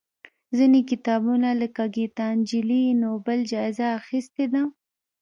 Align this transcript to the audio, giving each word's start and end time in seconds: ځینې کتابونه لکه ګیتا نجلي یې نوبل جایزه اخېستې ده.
ځینې 0.57 0.81
کتابونه 0.89 1.49
لکه 1.61 1.83
ګیتا 1.95 2.27
نجلي 2.39 2.79
یې 2.87 2.93
نوبل 3.03 3.39
جایزه 3.51 3.87
اخېستې 3.99 4.45
ده. 4.53 4.61